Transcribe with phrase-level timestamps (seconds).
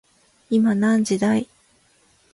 [0.49, 1.47] 今何時だい